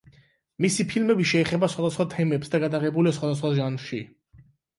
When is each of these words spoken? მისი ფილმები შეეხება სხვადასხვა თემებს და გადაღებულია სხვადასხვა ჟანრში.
მისი 0.63 0.85
ფილმები 0.93 1.25
შეეხება 1.31 1.69
სხვადასხვა 1.73 2.07
თემებს 2.15 2.51
და 2.55 2.61
გადაღებულია 2.65 3.15
სხვადასხვა 3.19 3.53
ჟანრში. 3.61 4.03